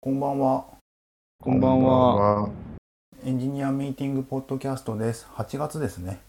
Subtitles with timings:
[0.00, 0.64] こんばんは。
[1.42, 2.48] こんばんは。
[3.24, 5.26] エンジニアミーティングポッドキャストです。
[5.34, 6.20] 8月ですね。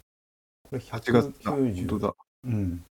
[0.64, 1.52] これ8月だ。
[1.52, 2.16] 190本当だ。
[2.46, 2.84] うん。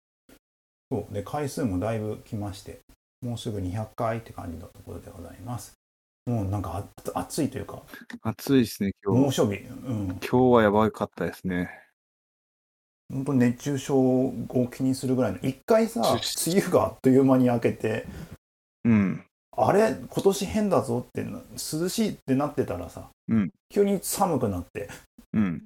[0.92, 1.14] そう。
[1.14, 2.82] で、回数もだいぶ来まして、
[3.24, 5.74] もうすぐ200回って感じのところでございます。
[6.28, 6.86] もうなんか
[7.16, 7.82] あ暑いというか、
[8.22, 9.22] 暑いですね、今日。
[9.24, 9.64] 猛暑日。
[9.64, 10.08] うん。
[10.10, 11.72] 今日はやばかったですね。
[13.12, 15.40] 本当に熱中症を気にするぐらいの。
[15.40, 18.06] 一回さ、梅雨があっという間に明けて、
[18.86, 19.24] うん。
[19.60, 23.50] あれ今年変だぞってな、涼しいってなってたらさ、うん。
[23.70, 24.90] 急に寒くなって、
[25.34, 25.64] うん。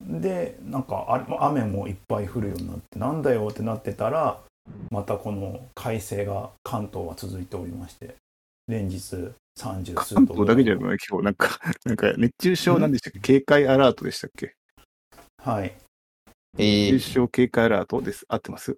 [0.00, 4.38] でなんかあれ雨もいっぱい降るようになってなんだよってなってたら
[4.90, 8.14] またこの快晴が関東は続いておりまして
[8.68, 8.98] 連日
[9.58, 13.20] 30数度関東だけじゃない、今日なんか、 なんか熱中症なんでしたっけ？
[13.20, 14.54] 警戒アラートでしたっけ？
[15.42, 15.74] はい。
[16.58, 18.26] え熱中症警戒アラートです。
[18.28, 18.76] 合ってます？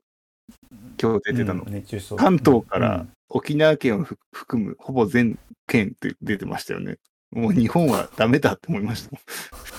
[1.01, 1.65] 今日出てたの。
[1.65, 6.97] うん熱中症関東かうらん沖縄県をふ含むほぼ全県って出てましたよね。
[7.31, 9.19] もう日本はダメだって思いました。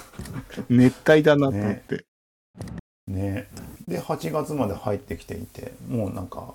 [0.69, 2.05] 熱帯だなと思って。
[3.07, 3.47] ね
[3.87, 6.53] で8月まで入ってきていてもうなんか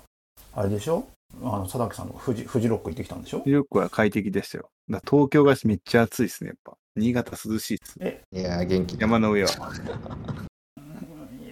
[0.53, 1.05] あれでしょ？
[1.43, 3.43] あの佐竹さんのフジフジロック行ってきたんでしょ？
[3.45, 4.69] よくは快適でしたよ。
[4.89, 6.77] だ東京がめっちゃ暑いですね、やっぱ。
[6.95, 7.99] 新潟涼しいです。
[7.99, 8.97] ー、いやー、元気。
[8.99, 9.49] 山の上は。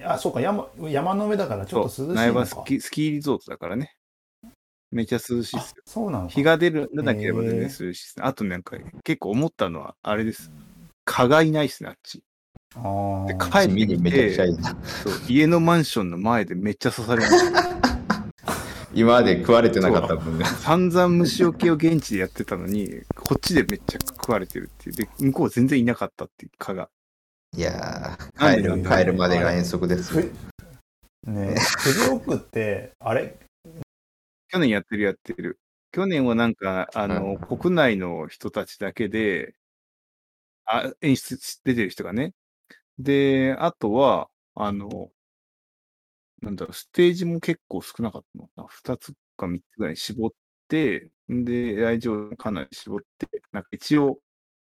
[0.04, 3.96] いやそうか山山の上だからちょっと涼しい苗場スキスキーリゾートだからね。
[4.92, 5.62] めっちゃ涼しいですよ。
[5.86, 8.26] そうなのか日が出るなければ全然涼しいですね。
[8.26, 10.52] あとなんか結構思ったのは、あれです。
[11.06, 12.22] 蚊がいないですね、あっち。
[12.76, 14.76] あーで帰ってきて、いいな。
[14.86, 17.74] そう家のマンションの前でめっちゃ刺されました。
[18.94, 20.46] 今まで食われてなかった分が。
[20.46, 24.96] 散々虫除けを現地でやってたのに、こっちでめっちゃ食われてるっていう。
[24.96, 26.90] で、向こう全然いなかったっていう蚊が。
[27.56, 30.24] いやー、帰る、帰るまでが遠足ですね
[31.24, 33.38] フジロックってあれ？
[34.48, 35.60] 去年やってるやってる。
[35.92, 39.54] 去年はなんか、あの、国内の人たちだけで、
[40.66, 42.34] あ、演出し出てる人がね。
[42.98, 45.12] で、あとは、あの、
[46.42, 48.66] なんだろう、ステージも結構少なかったのかな。
[48.68, 50.30] 二つか三つぐらい絞っ
[50.68, 54.18] て、で、来場かなり絞って、なんか一応、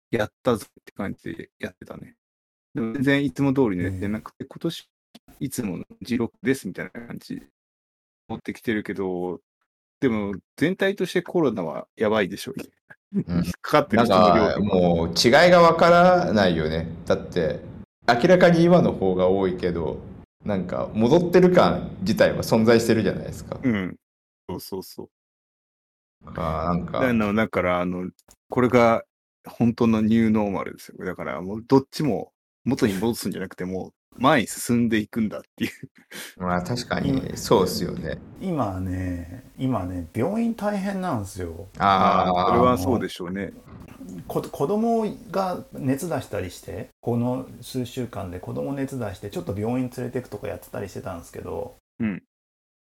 [0.09, 2.15] やったぞって感じでやってたね。
[2.77, 4.89] でも全然いつも通りのやってなくて、今年、
[5.39, 7.47] いつもの G6 ですみたいな感じで
[8.27, 9.41] 持ってきてるけど、
[9.99, 12.65] でも全体としてコロナはやばいでしょうね。
[13.27, 16.87] うんかかってるなんか、人の量もう違いがわからないよね。
[17.07, 17.61] だって、
[18.07, 19.99] 明らかに今の方が多いけど、
[20.45, 23.59] なんか、戻ってる感自体は存在してるじゃないですか。
[23.63, 23.95] うん。
[24.47, 25.09] そうそうそう。
[26.25, 28.11] あーなんか、だから、あの、
[28.49, 29.03] これが
[29.47, 31.03] 本当のニューノーマルですよ。
[31.03, 32.33] だから、もうどっちも
[32.67, 35.71] 元に戻すんじゃなくて、もう前に進んでいくんだっていう。
[36.37, 38.19] まあ確かにそうですよね。
[38.41, 43.53] 今ね今ね病院大変なんですよああ、それはそうでしょうね。
[44.27, 52.21] こ子供が熱出したりしてこの数週間で子供熱出してちょっと病院連れてくとかやってたりしてたんですけど、うん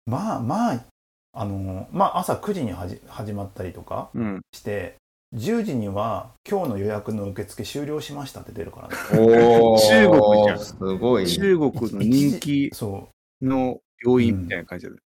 [0.06, 0.85] まあまあ
[1.33, 4.41] あのまあ朝9時にはじ始まったりとかうん。
[4.53, 4.97] して
[5.34, 8.94] 10時には今日の予約の受付終了しましたって出るからね。
[9.12, 9.78] おー。
[9.78, 10.59] 中国じゃん。
[10.59, 11.27] すごい。
[11.27, 13.09] 中国の人気そ
[13.43, 13.47] う。
[13.47, 14.99] の病院みたいな感じだね。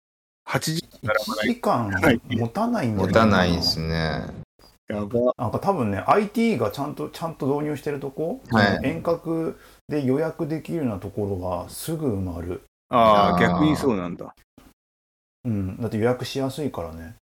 [0.47, 4.25] 8時からま1時間はい持たないんだ持たないですね。
[4.87, 5.33] やば。
[5.37, 8.79] なんか多分ね IT がちゃんとちゃんと導入してるとこ、はい。
[8.83, 14.35] 遠隔で予約できるようなところがすぐ埋まる、ああ、逆にそうなんだ。
[15.43, 17.15] うん、だって予約しやすいからね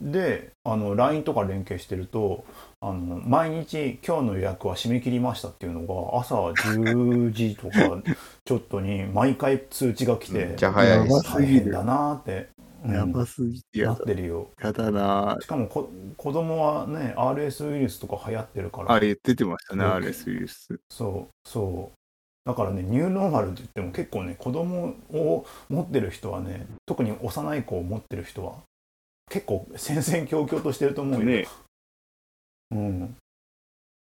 [0.00, 2.44] であの LINE とか連携してると
[2.80, 8.02] あの毎日今日の予約は締め切りましたっていうのが朝10時とか
[8.44, 12.48] ちょっとに毎回通知が来てめっちゃ早いですやばす大変だなーって、
[12.84, 12.94] うん。
[12.94, 13.82] やばすぎて。
[13.82, 14.00] なやだ。
[14.02, 14.50] ってるよ。
[14.62, 18.92] やだなしかもこ子供はね RS ウイルスとか流行ってるから。
[18.92, 19.90] あれ出てましたね、うん。
[19.92, 20.80] RS ウイルス。
[20.90, 21.98] そうそう。
[22.48, 28.54] だからねニューノーマルって言っても結構ね子供を持ってる人はね特に幼い子を持ってる人は
[29.28, 31.46] 結構戦々恐々としてると思うよ、ね。
[32.70, 33.16] うん。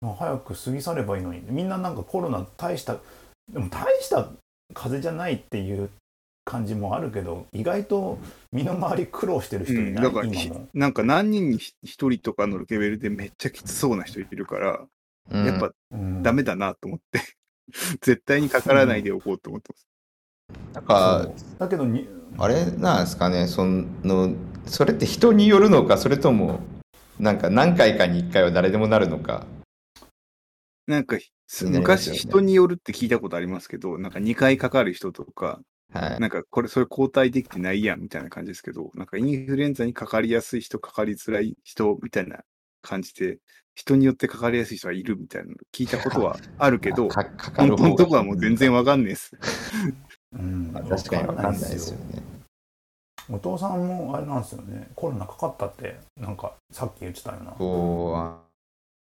[0.01, 1.41] まあ、早く過ぎ去ればいいのに。
[1.47, 2.97] みんななんかコロナ大した
[3.51, 4.29] でも大した
[4.73, 5.89] 風邪じゃないっていう
[6.45, 8.17] 感じもあるけど意外と
[8.51, 10.67] 身の回り苦労してる人うん、いない、だから、今も。
[10.73, 14.81] なんか何人に一人とかのレベルでめっちゃきつそうな人いるから、
[15.29, 15.45] うん。
[15.45, 16.23] やっぱうん。
[16.23, 17.21] ダメだなと思って、
[18.01, 19.87] 絶対にかからないでおこうと思ってます。
[20.73, 21.29] なんか、
[21.59, 22.07] だけどに
[22.37, 24.33] あれなんですかね、その、
[24.65, 26.59] それって人によるのか、それとも、
[27.19, 29.45] なんか何回かに1回は誰でもなるのか。
[30.87, 31.17] なんか、
[31.63, 35.59] 昔人によるって聞いたことありますけど、なんか2回かかる人とか、
[35.93, 36.19] はい。
[36.19, 42.39] なんかこれ、それ交代できてないやんみたいな感じですけど、なんかインフルエンザにかかりやすい人、かかりづらい人みたいな
[42.81, 43.39] 感じて、
[43.75, 49.31] 人によってかかりやすい人がいるみたいなの聞いたことはあるけど、かかか本当のとこはもう全然わかんないです。
[50.33, 52.40] うん、まあ確かにわかんないですよよね。
[53.31, 54.89] お父さんもあれなんですよね。
[54.95, 57.55] コロナかかったってなんかさっき言ってたよな。
[57.57, 58.13] そう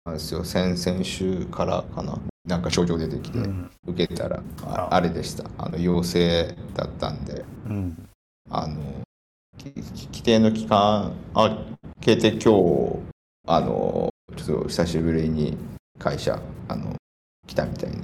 [0.08, 0.44] なんですよ。
[0.44, 2.18] 先々週からかな。
[2.46, 3.70] なんか症状出てきて、うん。
[3.86, 4.94] 受けたら、ああ。
[4.94, 5.44] あれでした。
[5.58, 8.08] あの陽性だったんで、うん。
[8.50, 8.80] あの、
[9.58, 12.98] き規定の期間明けて今日、
[13.46, 15.58] あの、ちょっと久しぶりに
[15.98, 16.94] 会社、あの、
[17.46, 17.98] 来たみたいな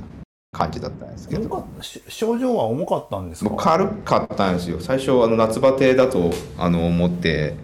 [0.56, 1.67] 感じだったんですけ重ど。
[2.08, 3.50] 症状は重かったんですか？
[3.56, 4.81] 軽かったんですよ。
[4.81, 7.55] 最初、あの夏バテだとあの思って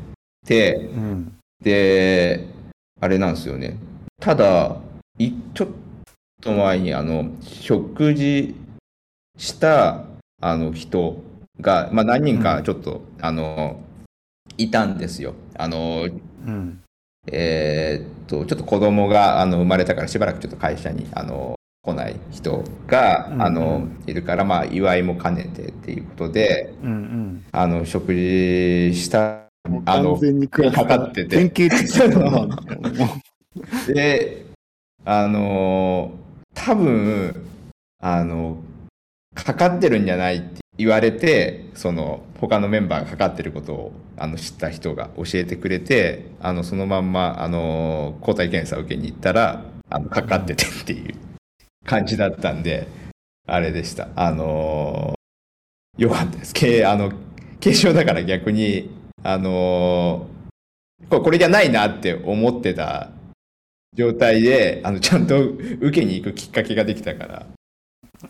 [0.47, 2.49] て、うんで、
[3.01, 3.79] あれなんですよね。
[4.21, 4.77] ただ、
[5.19, 5.69] いちょっ
[6.41, 8.55] と前に、あの、食事
[9.39, 10.05] した、
[10.41, 11.23] あの、人
[11.61, 13.81] が、まあ、何人かちょっと、あの、
[14.59, 15.35] いたんですよ。
[15.57, 16.09] あの、
[16.47, 16.83] うん
[17.31, 27.45] えーっと、ちょっと子供があの生まれたからしばらくちょっと会社にあの来ない人が、うんあのいるから、まあ、祝いも兼ねてっていうことで、うんうん。
[27.51, 29.47] あの食事した、
[29.87, 30.17] あの
[30.49, 31.93] かかってて典型的
[33.95, 34.47] で、
[35.05, 36.13] あの
[36.55, 37.47] 多分
[38.01, 38.59] あの、
[39.35, 51.32] かかってるんじゃないって言われて、その他のメンバーがかかってることをあの知った人が教えてくれて、あのそのまんまあの抗体検査を受けに行ったら、あのかかっててっていう
[51.85, 52.87] 感じだったんで、
[53.47, 54.09] あれでした。
[54.17, 55.15] あの
[55.99, 56.55] よかったです。
[56.55, 57.13] 軽あの
[57.63, 58.91] 軽症だから逆に、
[59.23, 60.27] あの
[61.09, 63.11] これこれじゃないなって思ってた
[63.95, 67.47] 状態で、あのちゃんと受けに行くきっかけができたから。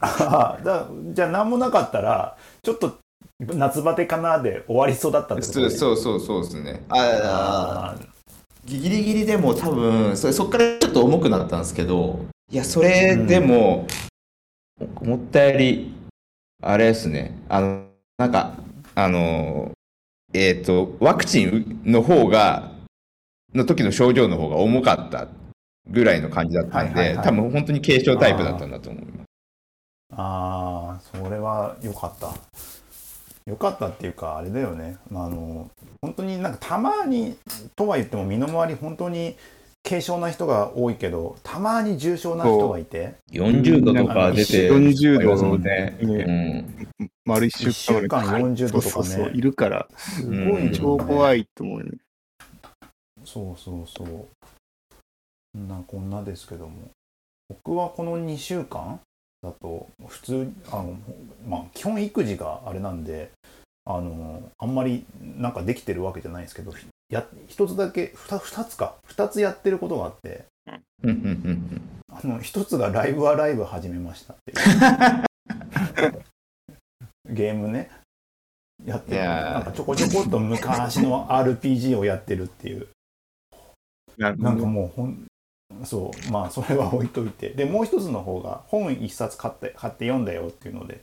[0.00, 2.98] ああだじゃあ何もなかったらちょっと
[3.40, 6.82] 夏バテかなで終わりそうだったってことそうそうそうそうですね。
[6.88, 8.08] ああー
[8.64, 13.86] ギリギリでも多分それそっからちょっと重くなったんですけどいやそれでも、
[14.96, 15.94] 思ったより
[16.62, 17.34] あれですね。
[17.48, 17.86] あの
[18.18, 18.58] なんか
[18.94, 19.72] あの
[20.34, 22.72] えっ、とワクチンの方が
[23.54, 25.28] の時の症状の方が重かった
[25.88, 27.24] ぐらいの感じだったんで、はいはいはい。
[27.24, 29.26] 多分本当に軽症タイプだったんだと思います。
[30.14, 32.34] あーそれは良かった。
[33.46, 34.98] 良かったっていうかあれだよね。
[35.10, 35.70] あの
[36.02, 37.38] 本当になんかたまに
[37.74, 39.36] とは言っても身の回り本当に
[39.84, 43.14] 軽症な人が多いけどたまに重症な人がいて。
[43.32, 45.96] 40度とか出て40度そうね。
[46.02, 46.88] ん。
[47.24, 48.24] 丸一週間一週間
[48.54, 48.90] 40度とかね。
[48.90, 51.78] そうそうそういるから、すごい超怖いと思う。
[51.80, 51.92] よね。
[53.24, 53.86] そうそう。
[53.86, 56.90] そうなこんなですけども。
[57.48, 59.00] 僕はこの2週間
[59.42, 60.96] だと普通あの
[61.46, 63.30] まあ基本育児があれなんで
[63.84, 66.72] あのあんまりなんかできてるわけじゃないですけど
[67.12, 68.96] や一つだけ 2, 二つか。
[69.08, 70.46] 2つやってることがあって。
[71.02, 71.10] うん。
[71.10, 71.82] うんうん
[72.14, 74.54] あの一つがライブはライブ始めましたってい
[76.08, 76.22] う。
[77.34, 77.90] ゲームね。
[78.84, 82.88] やってなんかちょこちょこっと昔の RPG をやってるっていう。
[84.16, 84.66] なんか。
[84.66, 85.26] もうほん
[85.84, 86.32] そう。
[86.32, 87.50] まあそれは置いといて。
[87.50, 91.00] でもう一つの方が本一冊買って買って読んだよっていうので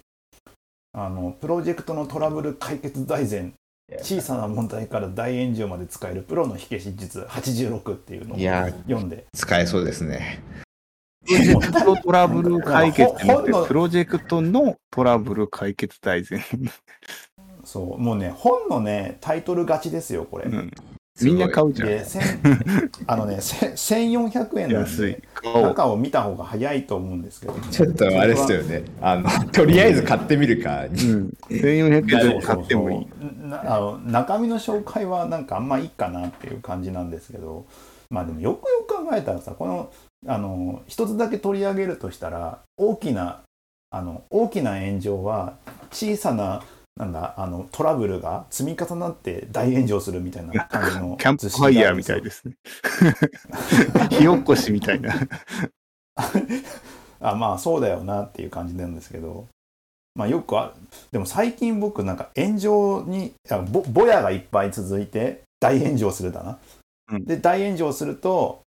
[0.93, 3.53] あのプロジェクトのトラブル解決大全
[4.01, 10.41] 小さな問題から大炎上まで使えるプロの火消し術86っていうのを読んで使えそうですね。
[11.25, 13.13] プロジェクトトラブル解決
[13.67, 16.41] プロジェクトのトラブル解決大全。
[17.63, 20.71] そうもうね本のねタイトル勝ちですよこれ、うん
[21.25, 21.89] みんな買うじゃん。
[21.89, 22.21] で千
[23.07, 25.23] あのねせ1400円なんで。
[25.41, 28.83] 中を見た方が早いと思うんですけど、ちょっとあれですよね。
[29.01, 30.83] あの、とりあえず買ってみるか。
[30.83, 31.33] うん。
[31.49, 32.97] 1400円でも買ってもいい。
[32.97, 37.65] そうそうそうなあの中身の紹介はなんかあんまいいかなっていう感じなんですけど
[38.09, 39.91] まあでもよくよく考えたらさこの
[40.27, 43.41] あの一つだけ取り上げるとしたら大きな
[43.91, 45.57] あの大きな炎上は
[45.91, 46.63] 小さな
[46.99, 52.55] なんだあのトラブルが積み重なって大炎上するみたいな感じの キャンプファイヤーみたいですね。
[54.09, 55.15] 火起こしみたいな。
[57.21, 59.47] あまあそうだよなっていう感じなんですけど。
[60.15, 60.73] まあよくあ
[61.11, 66.59] でも最近僕なんか炎上にあぼぼやがいっぱい続いて大炎上するだな、
[67.13, 67.25] うん。
[67.25, 68.68] で大炎上するとふ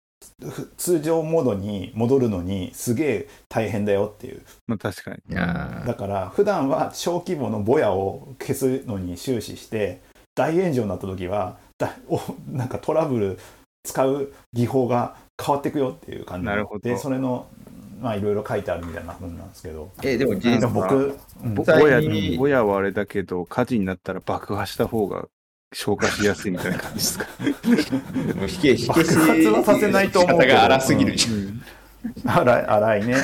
[0.77, 4.41] 通常モードに戻るのにすげえ大変だよっていう。
[4.67, 5.35] まあ確かに。
[5.35, 10.01] だから普段は小規模のぼやを消すのに終始して
[10.35, 13.39] 大炎上になった時はだおなんかトラブル
[13.83, 16.89] 使う技法が変わっていくよっていう感じなるほど。
[16.89, 17.47] でそれの
[18.03, 19.89] まあいろいろ書いてあるみたいな本なんですけど。
[20.03, 21.55] え、でも実僕、うん。
[21.55, 25.27] ぼ実際ぼやにぼやはあれだけど、火事になったら爆破した方が
[25.73, 27.25] 消化しやすいみたいな感じですか？
[28.35, 29.15] もう火消し、火消し。
[29.15, 30.51] 爆発はさせないと思うけど。
[30.51, 31.15] 仕方が荒すぎる。
[31.15, 31.27] じ
[32.25, 33.15] 荒い荒いね。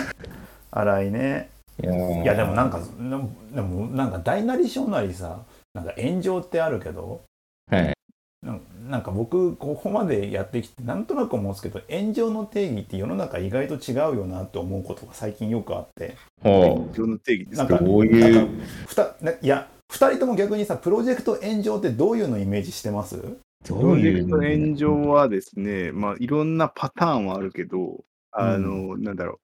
[0.71, 1.49] 荒いね。
[1.83, 2.23] ゃん。
[2.23, 5.39] いやでもなんかでもでもなんか大なり小なりさ
[5.73, 7.21] なんか炎上ってあるけど
[7.71, 7.93] はい。
[8.45, 16.15] なんなんか僕ここまでやってきてなんとなく思うんですけど炎上の定義って世の中意外と違うよなって思うことが最近よくあって。
[16.41, 17.67] ほ炎上の定義ですか？
[17.67, 18.53] なんかどういうなんか
[18.87, 23.17] ふたねいや2人とも逆にさプロジェクト炎上ってどういうのイメージしてます？
[23.17, 23.39] う。
[23.63, 29.39] プロジェクト炎上はですね、まあ、いろんなパターンはあるけど、あの、なんだろ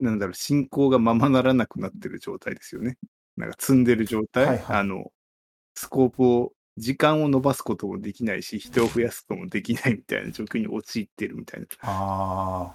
[0.00, 0.04] う。
[0.04, 2.98] なんだろう、進行がままならなくなってる状態ですよね。
[3.36, 4.44] なんか積んでる状態。
[4.44, 5.10] はいはいあの、
[5.74, 11.66] スコープを、時間を伸ばすこともできないし、人を増やすこともできないみたいな状況に陥ってるみたいな。
[11.80, 12.74] あ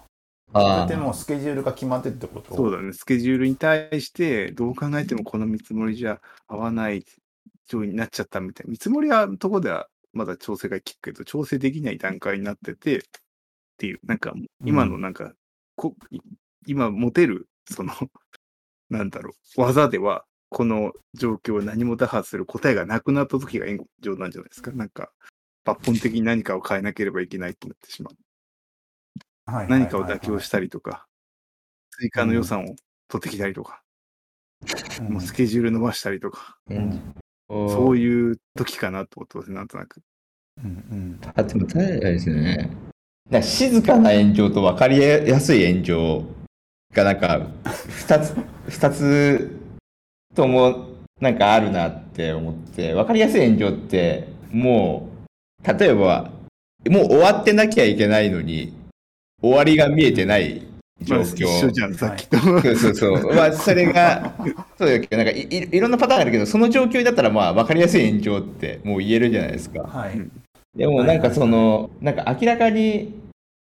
[0.54, 2.54] あそれあってもうスケジュールが決まってるってこと？
[2.54, 7.04] そうだね、スケジュールに対して、どう考えてもこの見積もりじゃ合わない
[7.66, 8.70] 状況になっちゃったみたいな。
[8.70, 13.02] 見積もりはとこではまだ調整が効くけど、調整できない段階になってて、っ
[13.78, 15.32] ていう、なんか、今のなんか、
[15.74, 15.96] こ
[16.66, 17.92] 今持てる、その、
[18.90, 24.70] なんだろう、技では、この状況を何も打破する答えがなくなった時が炎上なんじゃないですか。
[24.72, 25.10] なんか、
[25.64, 28.16] 抜本的に何かを変えなければいけないとなってしまう。
[29.46, 31.06] 何かを妥協したりとか、
[31.90, 32.76] 追加の予算を
[33.08, 33.82] 取ってきたりとか、うん
[35.14, 37.14] もうスケジュール伸ばしたりとか、うん。
[37.48, 40.00] そそういう時かなと思ってますね、なんとなく。
[40.62, 42.70] うんうんあ、でも、ただですね。
[43.30, 46.24] か静かな炎上と分かりやすい炎上
[46.92, 47.46] がなんか、
[47.88, 48.34] 二つ、
[48.68, 49.60] 二つ
[50.34, 50.88] とも
[51.20, 55.08] なんかあるなって思って、分かりやすい炎上って、も
[55.64, 56.30] う、例えば、
[56.88, 58.74] もう終わってなきゃいけないのに、
[59.42, 60.62] 終わりが見えてない
[61.02, 61.44] 状まあ、況。
[61.44, 62.38] 一緒じゃん、さっきと。
[62.38, 63.26] そうそうそう。
[63.34, 64.34] まあ、それが、
[64.78, 69.82] そうだけど、なんかいい、いろんなパターンあるけど、その状況だったら、まあ、分かりやすい炎上ってもう言えるじゃないですか。
[69.82, 70.20] はい
[70.74, 73.14] でもなんかその、なんか明らかに、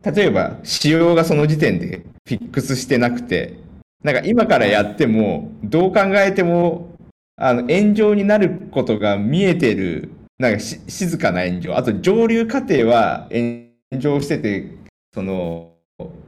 [0.02, 3.58] 例えば仕様がその時点でフィックスしてなくて、
[4.02, 6.94] なんか今からやっても、どう考えても、
[7.36, 11.76] あの、炎上になることが見えてる、なんかし静かな炎上。
[11.76, 13.66] あと上流過程は炎
[13.98, 14.70] 上してて、
[15.14, 15.74] その、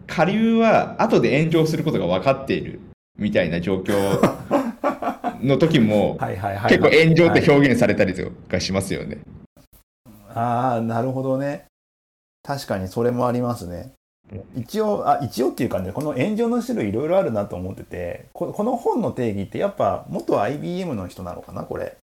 [0.07, 2.81] 下流は後で炎上することが分かっている
[3.19, 3.95] みたいな状況
[5.45, 9.19] の時も、はいはいはい結構炎上ってはい表現されたりとかしますよね。
[10.33, 11.67] ああなるほどね。
[12.45, 13.93] 確かにそれもありますね。
[14.55, 21.97] 一応あ一応っていうかねこの炎上の種類いろいろあるなと思っててここの本の定義ってやっぱ元 IBM の人なのかなこれ。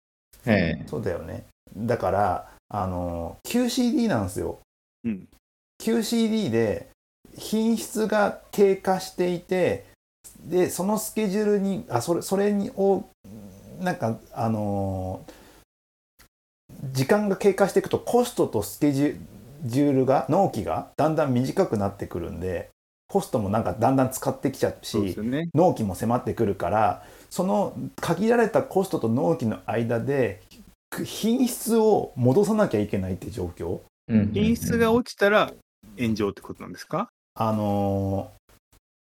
[0.45, 0.83] ええ。
[0.87, 1.45] そうだよね。
[1.77, 4.59] だからあの QCD なんですよ。
[5.05, 5.27] うん。
[5.79, 6.89] QCD で
[7.37, 9.85] 品質が低下していて
[10.45, 13.05] でそのスケジュールにあそれそれにを
[13.79, 15.33] なんかあのー
[16.91, 22.69] 時間が経過していくとコストとスケジュールが納期がだんだん短くなってくるんで
[23.07, 25.49] コストもなんかだんだん使ってきちゃうしよね。
[25.53, 30.41] 納期も迫ってくるからその限られたコストと納期の間で
[31.05, 35.53] 品質を戻さなきゃいけないって状況うん品質が落ちたら
[35.99, 37.09] 炎上ってことなんですか？
[37.35, 38.43] あのー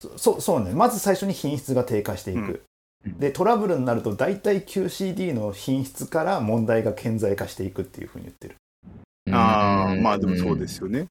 [0.02, 0.74] そそうそうね。
[0.74, 2.64] まず最初に品質が低下していく、
[3.06, 3.18] うん。
[3.18, 8.56] でトラブルになると大体 QCD の品質から問題が顕在化していくっていうふうに言ってる。
[9.34, 11.08] ああ、まあでもそうですよね。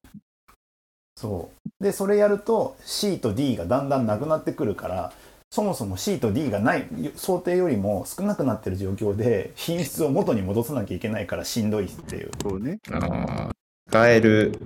[1.17, 1.83] そう。
[1.83, 5.13] でそれやると C と D がだんだんなくなってくるから
[5.51, 12.31] そもそも C と D がない想定よりも少なくなってる状況で品質を元に戻さなきゃいけないからしんどいっていう。
[12.43, 12.79] そうね。
[12.93, 13.51] あー
[13.89, 14.61] 使える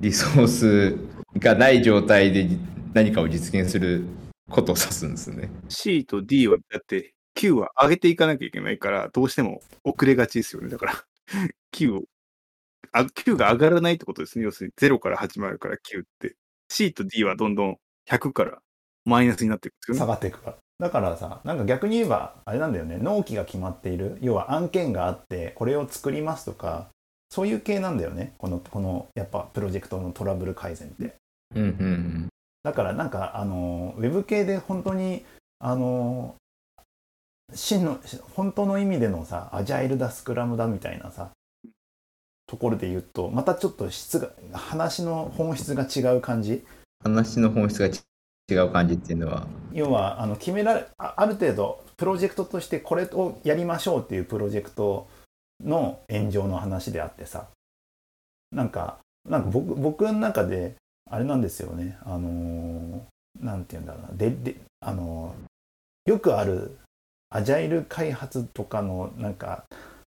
[0.00, 0.96] リソース
[1.38, 2.48] がない状態で
[2.92, 4.04] 何かを実現する
[4.50, 5.50] ことを指すんですね。
[5.68, 10.68] C と D は、だって Q は上げていかなきゃいけないから、どうしても遅れがちですよね。
[10.68, 11.04] だから、
[11.72, 12.02] Q を、
[12.92, 14.44] あ Q が上がらないってことですね。
[14.44, 16.36] 要するに0から始まるから Q って。
[16.68, 17.76] C と D はどんどん
[18.08, 18.58] 100から
[19.04, 20.12] マイナスになっていくんです下よね。
[20.12, 26.88] がっていくからだからさなんか逆に言えばあれなんだよね納期が決まっている要は案件があってこれを作りますとか
[27.34, 28.32] そういう系なんだよね。
[28.38, 31.16] このこのやっぱプロジェクトのトラブル改善って。
[31.56, 32.28] うんうん
[32.62, 35.24] だからなんかあのウェブ系で本当に
[35.58, 36.36] あの
[37.52, 37.98] 真の
[38.36, 41.30] 本当の意味でのさアジャイルだスクラムだみたいなさ
[42.46, 46.64] ところで言うとまたちょっと質が話の本質が違う感じ。
[47.02, 48.04] 話の本質がち
[48.48, 49.48] 違う感じっていうのは。
[49.72, 55.08] 要はあの決められあある程度プロジェクトとしてこれをやりましょうっていうプロジェクト
[55.64, 57.48] の炎上の話であってさ
[58.52, 60.74] なんかなんか僕僕の中で
[61.10, 63.00] あれなんですよねあのー
[63.40, 66.78] なんて言うんだろうなでであのーよくある
[67.30, 69.64] アジャイル開発とかのなんか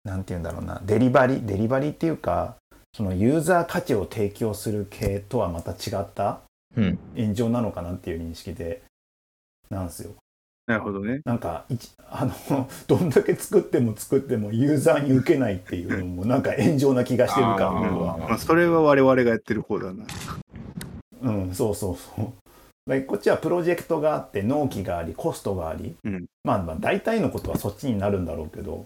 [0.03, 2.55] なんて言うんだろうなデリバリーデリバリーっていうか
[2.93, 6.41] そのユーザー価値を提供する系とはまた違った
[6.75, 6.99] うん。
[7.15, 8.81] 炎上なのかなっていう認識で
[9.69, 10.13] なんですよ。
[10.67, 11.21] なるほどね。
[11.25, 11.65] なんか
[12.09, 18.17] あの どんだけ作っても作ってもユーザーに受けないっていうのもなんか炎上な気がしてるか僕は。
[18.17, 20.05] まあ、それは我々がやってる方だな。
[21.21, 22.33] うん、そうそうそう。
[22.89, 28.85] でこっちはプロジェクトがあって納期がありコストがあり、うんまあまあ大体のことはそっちになるんだろうけど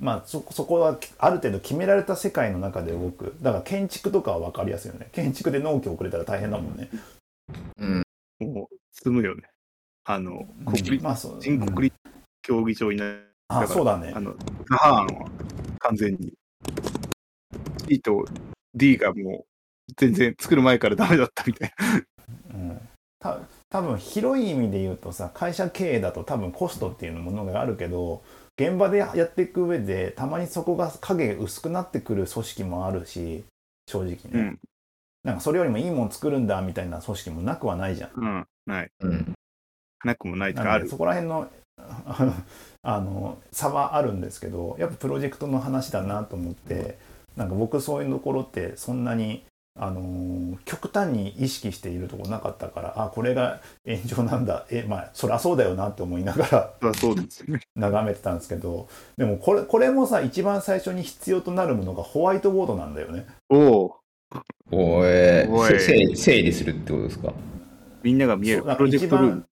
[0.00, 6.90] まあそそこはある程度決められた世界の中で動くだから建築とかは分かりやすいよね建築で納期遅れたら大変だもんね
[7.78, 8.02] うん。
[8.40, 9.42] もう、積むよね。
[10.06, 11.96] あの、国立、まあそう新国立
[12.42, 13.22] 競技場になる。
[13.48, 14.34] あそうだねあの、
[14.68, 15.30] 那覇案は
[15.80, 16.32] 完全に。
[17.88, 18.24] C と
[18.74, 19.44] D がも
[19.88, 22.54] う、全然作る前からダメだったみたいな。
[22.54, 22.80] うん、
[23.18, 28.22] た多分広い意味で言うとさ会社経営だと多分コストっていうものがあるけど
[28.56, 33.44] 現場でやっていく上でたまにそこが影薄くなってくる組織もあるし
[33.86, 34.58] 正直ね、うん。
[35.24, 38.10] なんかそれよりもいいもん作るんだみたいな組織もなくはないじゃん。
[38.16, 38.46] うん。
[38.66, 38.90] ない。
[39.00, 39.34] うん。
[40.06, 40.88] なくもないとかある。
[40.88, 41.48] そこら辺の
[42.82, 46.96] あの差はあるんですけどやっぱプロジェクトの話だなと思って
[47.36, 49.44] なんか僕そういうところってそんなに
[49.78, 57.60] あのー極端に意識しているところなかったからあこれが炎上なんだえまあそりゃそうだよなって思いながらそうですよね。
[57.76, 63.26] 眺めてたんですけどでもこれこれもさ一番最初に必要となるものがホワイトボードなんだよね。
[63.50, 63.96] おお、
[64.70, 65.80] おいおい
[66.16, 67.32] 整理するってことですか？
[68.02, 69.44] みんなが見えるプロジェクトルーム。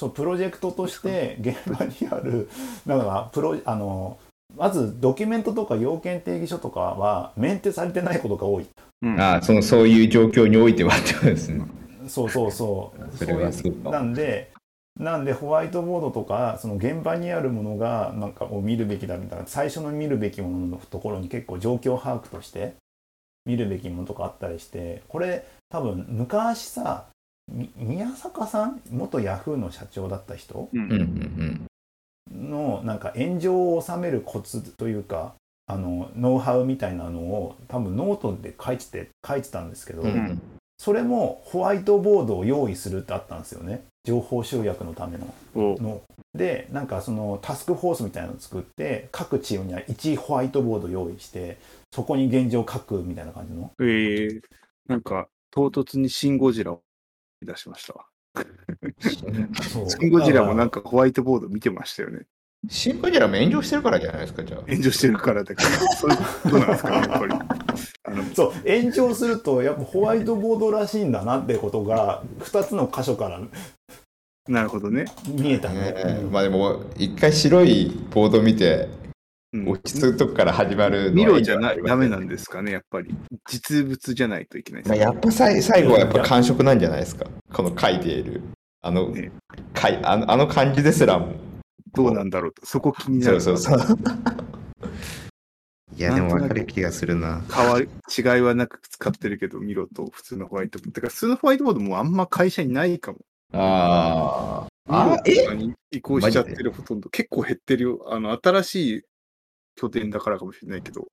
[0.00, 2.48] そうプロジェクトとして現場にある
[2.86, 4.16] だからプロあの
[4.56, 8.66] まずドキュメントとか要件定義書とかはメンテされてないことが多い
[9.02, 9.20] うん。
[9.20, 11.64] ああ、その、そういう状況においてはってことですね。
[12.08, 14.50] そうそうそうそれはそそうなんで
[14.98, 22.74] なんでホワイトボードとかその現場にあるものがなんかを見るべきだみたいな最初の見るべきもののところに結構状況把握として
[23.46, 27.09] 見るべきものとかあったりしてこれ多分昔さみ
[27.76, 28.80] 宮坂さん？
[28.90, 30.68] 元ヤフーの社長だった人？
[30.72, 30.76] う。
[30.76, 31.66] うんんうん。
[32.50, 35.34] のなんか炎上を収めるコツというか
[35.66, 40.10] あのノウハウみたいなのを多分ノートで書いてて書いてたんですけど、うん。
[40.10, 40.42] うん。
[40.78, 43.84] それもホワイトボードを用意するってあったんですよね。
[44.04, 45.34] 情報集約のための。
[45.54, 45.76] お。
[45.82, 46.02] の。
[46.34, 51.58] でなんかそのタスクフォースみたいなのを作って各チームには1ホワイトボード用意して
[51.92, 53.72] そこに現状書くみたいな感じの。
[53.80, 54.40] えー、
[54.86, 56.82] なんか、唐突にシン・ゴジラを
[57.42, 58.06] 出しましたわ。
[59.72, 62.26] そうシン・ゴジラもなんかホワイトボード見てましたよね。
[62.68, 64.60] シンゴジラも炎上してるからじゃないですか、じゃあ。
[64.68, 67.32] 炎上してるからだから、そういうことなんですかね、やっぱり。
[68.04, 73.40] あのらそう炎上するとやっぱホワイトボードらしいんだなってことが2つの箇所から
[74.48, 75.04] なるほどね。
[75.26, 76.20] 見えたね。
[76.30, 79.09] まあでも、一回白いボード見て、うん
[79.52, 83.14] 落ち着くとこから始まるミのはじゃなダメなんですかね、やっぱり。
[83.48, 85.00] 実物じゃないといけないまあ、ね。
[85.00, 87.26] やっぱ最最後はやっぱ感触なんじゃないですか。
[87.52, 88.42] この書いている。
[88.80, 89.32] あの、ね
[89.74, 91.32] かいあのあの感じですらも。
[91.92, 92.64] どうなんだろうと。
[92.64, 93.40] そこ気になる。
[93.40, 93.98] そうそうそう。
[95.96, 97.42] いや、でも分かる気がするな。
[97.52, 100.92] 変わり、違いはなく使ってるけど、ミロと普通のホワイトボード。
[100.92, 103.18] てか、普通のホワイトボードもあんま会社にないかも。
[103.52, 104.68] ああ。
[104.86, 107.10] ミロあえ移行しちゃってるほとんど。
[107.10, 108.06] 結構減ってるよ。
[108.06, 109.02] あの、新しい
[109.76, 111.06] 拠点だからかもしれないけど。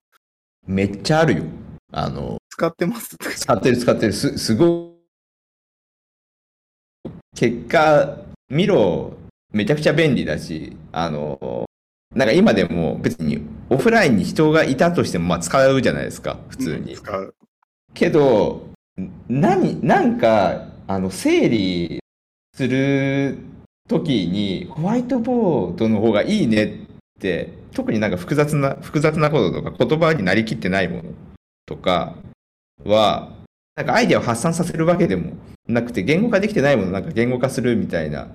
[0.65, 1.43] めっちゃあるよ。
[1.91, 3.15] あの、使ってます？
[3.17, 4.13] 使ってる使ってる。
[4.13, 4.93] す、すご
[7.05, 7.09] い。
[7.35, 8.17] 結果、
[8.49, 9.15] ミロ、
[9.53, 11.65] めちゃくちゃ便利だし、あの、
[12.15, 16.95] なんか今でも別にオフラインに人がいたとしてもまあ使うじゃないですか、普通に。
[16.95, 17.35] 使う。
[17.93, 18.67] けど、
[19.29, 21.99] 何、なんか、あの、整理
[22.53, 23.37] する
[23.87, 26.87] ときに、ホワイトボードの方がいいねって、
[27.73, 31.03] 特になんか複雑な、複雑なこととか、言葉になりきってないもの
[31.65, 32.15] とか
[32.86, 33.32] は、
[33.75, 35.34] なんかアイデアを発散させるわけでも
[35.67, 38.30] なくて、言語化できてないものをなんか言語化するみたいな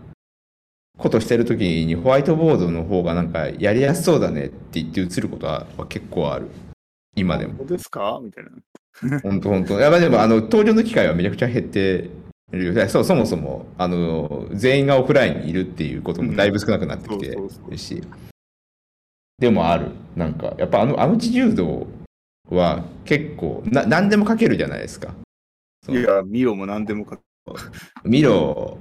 [0.99, 6.49] ことしてるときに、ホワイトボードの方がなんかやりやすそうだねって言って映ることは結構ある。
[7.17, 7.55] 今でも。
[7.59, 8.21] 本当ですか？
[8.23, 8.51] みたいな。
[9.23, 9.79] 本当本当。
[9.81, 12.11] やっぱでも、あの、登場の機会はめちゃくちゃ減って
[12.53, 12.89] るよ。
[12.89, 18.03] そう、そもそも、あの、全員がオフラインにいるっていうこともだいぶ少なくなってきてそうそうそうるし。
[19.39, 19.91] でもある。
[20.17, 21.87] なんか、やっぱあの、あの自由度
[22.51, 25.15] は結構、な、何でも書けるじゃないですか。
[25.89, 27.19] いや、ミロも何でもか。
[28.05, 28.79] 見ろ、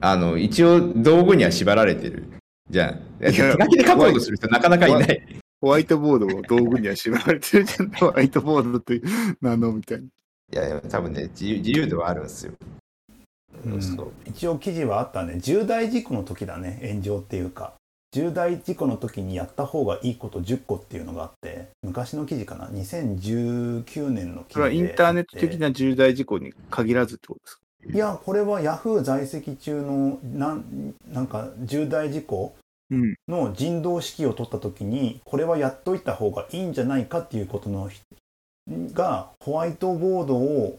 [0.00, 2.24] あの、一応道具には縛られてる。
[2.70, 3.00] じゃん。
[3.20, 5.22] 手いや書きで書こうとする人なかなかいない。
[5.60, 7.90] ホワイトボードも道具には縛られてるじゃん。
[7.90, 9.00] ホワイトボードって
[9.40, 10.04] 何のみたいな。
[10.04, 10.08] い
[10.56, 12.52] や、でも多分ね、自由自由度はあるんですよ。
[13.64, 13.80] うん
[14.26, 17.74] 一応記事はあったね重大事故の時だね炎上っていうか
[18.14, 27.62] 重大事故の時にやった方がいいこと10個っていうのがあって昔の記事かな？2019年の記事でそれはインターネット的な重大事故に限らずってことですか？
[27.92, 32.54] いやこれはヤフー在籍中のなんなんか重大事故
[32.90, 33.16] うん。
[33.26, 37.90] の人道指揮を取った時にこれはやっといた方がいいんじゃないかっていうことの
[38.92, 40.78] がホワイトボードを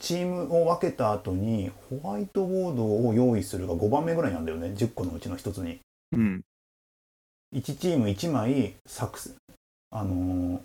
[0.00, 5.80] チームを分けた後にホワイトボードを用意するが5番目ぐらいなんだよね10個のうちの1つに。
[6.12, 6.42] うん。
[7.54, 9.34] 1チーム1枚作戦
[9.90, 10.60] あのー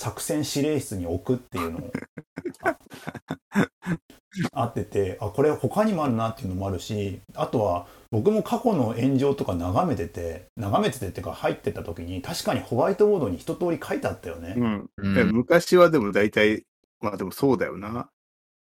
[0.00, 1.92] 作戦指令室に置くっていうのを
[2.64, 14.54] ああっててあこれ他にもあるなっていうのもあるしあとは僕も過去の炎上とか眺めてて眺めててっていうか入ってた時に確かにホワイトボードに一通り書いてあったよね。
[14.56, 14.90] うん。
[14.96, 16.64] うんえ昔はでも大体、
[17.00, 17.90] まあでもそうだよな。
[17.90, 17.96] ホ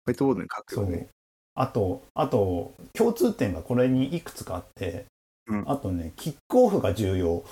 [0.08, 1.10] ワイトボードに書くそうよね。
[1.54, 5.06] あとあと共通点がこれにいくつかあって、
[5.48, 7.44] うんあとねキックオフが重要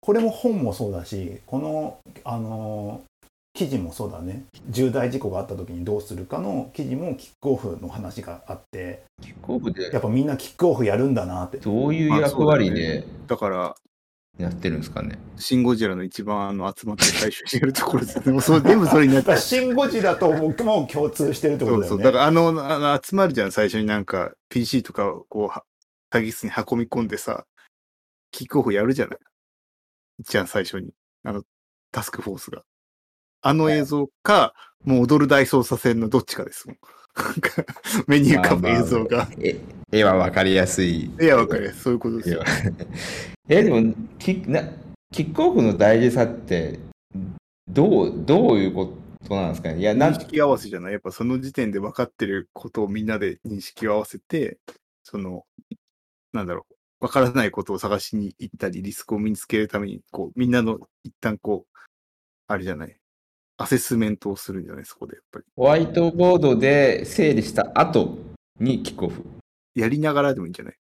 [0.00, 3.10] これも本もそうだしこのあのー
[3.52, 13.74] 記事もそうだね重大事故があった時にどうするかの記事もキックオフの話があってキックオフでやっぱみんなキックオフやるんだなってどういう役割でだから、
[14.38, 15.18] やってるんですかね？
[15.36, 18.32] シン・ゴジラの一番あの集まって最初にやるところですね。
[18.32, 19.42] もうそう 全部それになっだからた。
[19.42, 21.98] シン・ゴジラと僕も共通してるってこそうそう。
[21.98, 25.64] とだよねだからあの、あの集まるじゃん、最初になんか PC とかをこうは、
[26.10, 27.46] 会議室に運び込んでさ、
[28.32, 29.18] キックオフやるじゃない？
[30.20, 30.90] じゃん、最初に。
[31.24, 31.42] あの、
[31.92, 32.62] タスクフォースが。
[33.42, 34.52] あの映像か、
[34.84, 36.76] もう踊る大捜査線のどっちかですもん。
[37.16, 37.64] なんか
[38.06, 39.28] メニューかも映像が。
[39.40, 39.58] え
[39.92, 41.10] 絵は分かりやすい。
[41.20, 42.44] いや、わかるやそういうことですよ。
[43.48, 44.62] え、でもキな、
[45.10, 46.78] キックオフの大事さって、
[47.68, 48.92] どう、どういうこ
[49.26, 49.80] となんですかね？
[49.80, 50.92] いや、認識合わせじゃない？
[50.92, 54.58] やっぱその時点で分かってることをみんなで認識を合わせて、
[55.02, 55.44] その、
[56.32, 56.66] なんだろ
[57.00, 61.78] う、分からないことを探しに行ったり、リスクを見つけるために、こう、みんなの一旦こう、
[62.46, 62.96] あれじゃない、
[63.58, 65.44] アセスメントをするんじゃないそこでやっぱり。
[65.56, 68.18] ホワイトボードで整理した後
[68.58, 69.24] にキックオフ。
[69.74, 70.80] やりながらでもいいんじゃない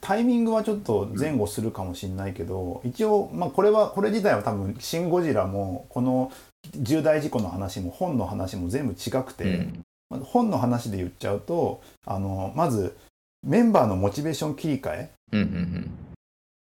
[0.00, 6.32] タイミングはちょっと前後するかもしれないけど、一応、まあ、これはこれ自体は多分「シン・ゴジラ」もこの
[6.74, 12.96] 重大事故の話も本の話も全部違くて、うんまあ本の話で言っちゃうとあのまず
[13.42, 15.90] メンバーのモチベーション切り替えうんうん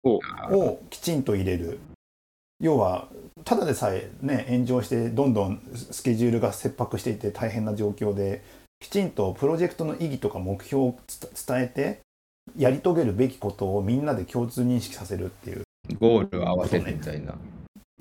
[0.04, 1.78] ををきちんと入れる
[2.60, 3.08] 要は
[3.44, 8.42] ただでさえね炎上してどんどんスケジュールが切迫していて大変な状況で
[8.80, 12.00] きちんとプロジェクトの意義とか目標をつ伝えて
[12.56, 15.96] やり遂げるべきことをみんなで共通認識させるっていううん。
[15.96, 17.34] ゴールを合わせてみたいな。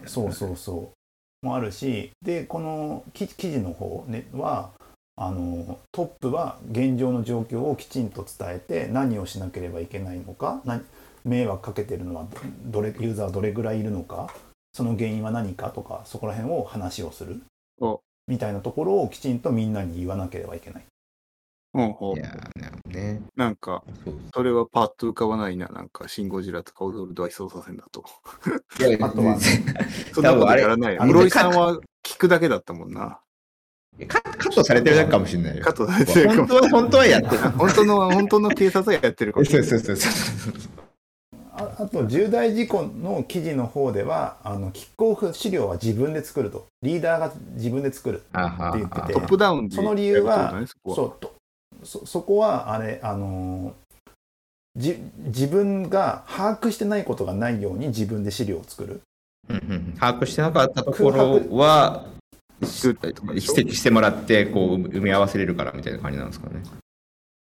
[0.06, 4.72] そうそうそうもあるしでこの記記事の方、ね、は
[5.16, 10.82] あのトップは現状の状況をきちんと伝えて何をしなければいけないのかな
[11.24, 12.26] 迷惑かけてるのは
[12.66, 14.34] どれユーザーどれぐらいいるのか
[14.74, 17.42] その原因は何かとかそこら辺を話をする
[17.80, 20.86] おみたいなところをきちんとみんなに言わなければいけない。
[21.74, 23.22] ほうほういやーね。
[23.36, 23.84] なんか、
[24.34, 25.68] それはパッと浮かばないな。
[25.70, 28.06] なんか、シン・ゴジラとか踊る大捜査線だと。
[28.80, 29.38] いやあとは
[30.14, 33.20] そんなことやらない室井さんは聞くだけだったもんな。
[34.08, 35.64] カカットされてるだけかもしれないよ。
[35.64, 37.38] カットされてるかも本当は、本当はやってる。
[37.38, 39.70] 本当の、本当の警察はやってるかもしれない。
[39.70, 40.54] そうそうそうそう。
[41.56, 51.36] ああと重大事故の記事の方ではあのキックオフ資料は自分で作るとリーダーが自分で作るあはって言っててトップダウンでその理由はねそこはそうと
[51.84, 53.74] そそこはあれあのー
[54.76, 59.02] じ自分が把握してないことがないように自分で資料を作る
[59.48, 62.06] うんうん把握してなかったところは、
[62.62, 66.62] 作ったりとか指摘してもらって、こう、埋め合わせれるからみたいな感じなんですかね。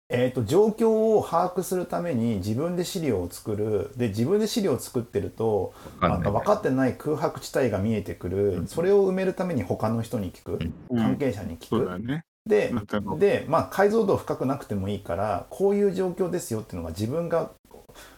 [0.07, 3.91] えー、と状況を把握するために自分で資料を作る。
[3.97, 6.29] で自分で資料を作ってるとなんか。
[6.31, 8.67] 分かってない空白地帯が見えてくる、うん。
[8.67, 10.97] それを埋めるために他の人に聞く、うん。
[10.97, 12.23] 関係者に聞く、そうだよね。
[12.45, 12.71] で
[13.17, 17.49] で、まあ、解像度深くなくてもいいからこういう状況ですよっていうのが自分が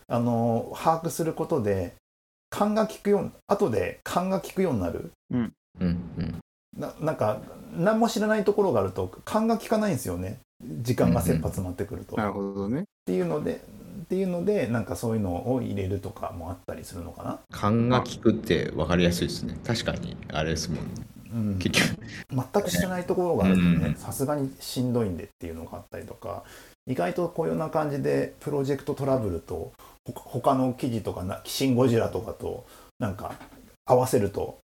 [0.07, 1.95] あの把握することで
[2.49, 5.11] 勘が利くよう後で勘が利くようになる。
[5.31, 6.39] うんうん。
[6.77, 7.41] ななんか
[7.75, 12.15] 何も知らないところがあると勘が利かないんですよね時間が切羽詰まってくると。
[12.15, 12.81] なるほどね。
[12.81, 13.61] っていうので
[14.03, 17.39] っていうのでなんかそういうのを入れるとかもあったりするのかな。
[17.51, 19.57] 勘が利くって分かりやすいですね。
[19.65, 20.79] 確かに、あれですもん。
[21.33, 21.99] うん、結局。
[22.31, 26.43] 全く知らないところがあるとうんねさすがにしんどいんでっていうのがあったりとか
[26.87, 29.73] 意外とこういうような感じでプロジェクトトラブルと
[30.05, 32.65] ほか他の記事とかな「シン・ゴジラ」とかと
[32.99, 33.33] なんか
[33.85, 34.59] 合わせると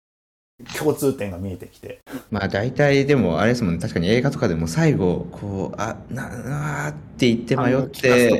[0.77, 3.79] 共通点が見えてきてまあ大体でもあれですもんね。
[3.79, 8.37] 確かに映画とかでも最後、こう、あ、な、なーって言って迷って。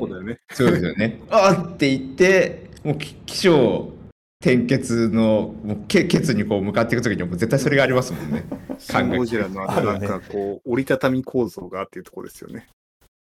[0.51, 1.21] そうですよね。
[1.32, 3.93] あーって言って、もうき起承
[4.41, 8.45] 転結のもうけケツにこう向かっていくときにはもう絶対それがありますもんね。
[8.77, 12.67] シン・ゴジラのなんかこう、折りたたみ構造がっていうところですよね。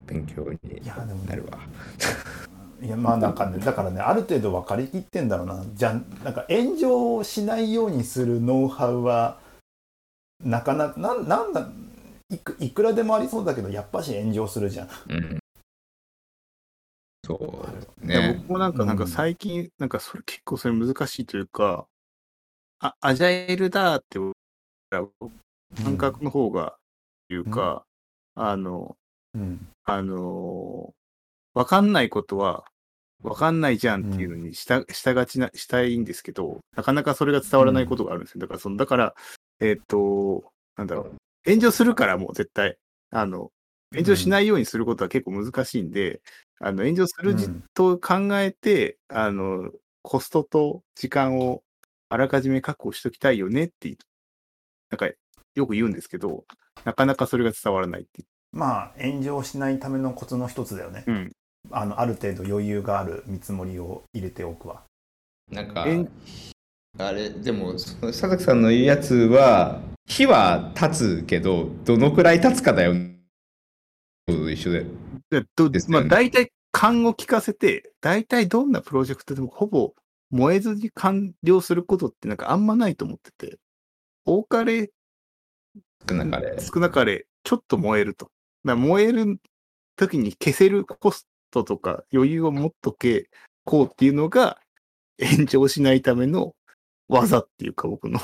[0.05, 1.59] 勉強にいやでもなるわ。
[2.81, 9.39] いやまあなんかねだからねある程度分かりきってんだろうなじゃあなんか炎上しないようにするノウハウは
[10.43, 11.69] なかなかなんなんだ
[12.31, 14.89] いくいくらでもありそうだけどやっぱし炎上するじゃん。
[15.09, 15.39] うん。
[17.23, 17.35] そ
[18.01, 18.39] うね。
[18.39, 21.85] 僕もなんか、うんなんか最近、なんかそれ結構それ難しいというか、
[22.79, 24.17] あ、アジャイルだって
[25.83, 26.77] 感覚の方が、
[27.29, 27.85] いうか、
[28.35, 28.97] あの、
[29.35, 30.93] うんあのー
[31.53, 32.70] わかんないことは、
[33.23, 38.41] わかんないじゃんっていうのにした、したがちな、したいんですけど、なかなかそれが伝わらないことがあるんですよ。
[38.41, 39.15] だから、その、だから、
[39.59, 42.77] えーっと、なんだろう、炎上するからもう絶対、
[43.11, 43.51] あの、
[43.93, 46.21] 炎上しないようにすることは結構難しいんで、
[46.59, 47.35] あの、炎上する
[47.73, 51.63] と考えて、あの、コストと時間を
[52.09, 53.95] あらかじめ確保しときたいよねって、
[54.89, 55.09] なんか、
[55.55, 56.45] よく言うんですけど、
[56.85, 61.03] なかなかそれが伝わらないっていまあ炎上しないためのコツの一つだよね。
[61.07, 61.11] う。
[61.11, 61.31] うん。
[61.69, 64.83] あのある程度余裕がある見積もりを入れておくわ。
[65.51, 65.85] なんか
[66.97, 72.93] あれ、でも、その佐々木さんの言うやつは、火は立つけど、どのくらい立つかだよ。
[74.27, 74.85] と一緒で。
[75.29, 79.93] でどまあ、ですよね大体勘を聞かせて、大体どんなプロジェクトでもほぼ
[80.31, 83.57] 燃えずに完了することってなんかあんまないと思ってて、
[84.25, 84.91] 多かれ
[86.09, 86.57] 少なかれ。
[86.59, 88.29] 少なかれちょっと燃えると。
[88.63, 89.39] 燃える
[89.95, 93.29] 時に消せるコストとか余裕を持っとけ、
[93.65, 94.59] こうっていうのが
[95.21, 96.55] 炎上しないための
[97.07, 98.19] 技っていうか僕の。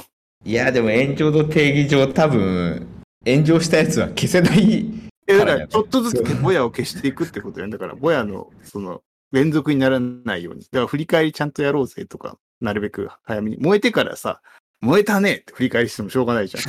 [0.45, 2.87] いや、でも炎上の定義上、多分、
[3.25, 4.85] 炎上したやつは消せない。
[5.27, 10.61] えだからちょっとずつぼやを消していくってことやんだから、ぼやのその連続にならないように。
[10.61, 13.57] だから振り返りちゃんとやろうぜとか、なるべく早めに。
[13.57, 14.41] 燃えてからさ、
[14.79, 16.63] 燃えたねって振り返りしてもしょうがないじゃん。